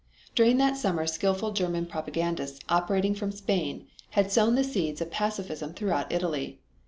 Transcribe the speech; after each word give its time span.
During 0.33 0.57
that 0.57 0.77
summer 0.77 1.05
skilful 1.05 1.51
German 1.51 1.85
propagandists 1.85 2.59
operating 2.69 3.13
from 3.13 3.31
Spain 3.31 3.85
had 4.09 4.31
sown 4.31 4.55
the 4.55 4.63
seeds 4.63 4.99
of 4.99 5.11
pacificism 5.11 5.75
throughout 5.75 6.11
Italy. 6.11 6.59